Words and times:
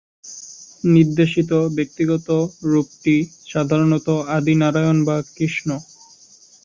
নির্দেশিত 0.83 1.51
ব্যক্তিগত 1.77 2.27
রূপটি 2.71 3.15
সাধারণত 3.47 4.07
আদি 4.35 4.53
নারায়ণ 4.61 4.97
বা 5.05 5.17
কৃষ্ণ। 5.35 5.69